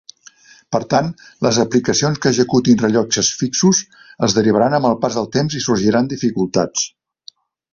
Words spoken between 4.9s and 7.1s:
el pas del temps i sorgiran dificultats.